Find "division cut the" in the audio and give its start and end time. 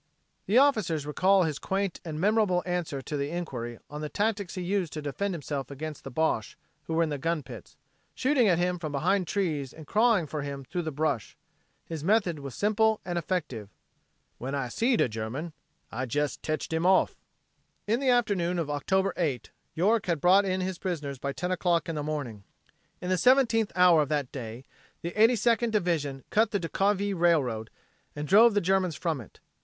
25.71-26.59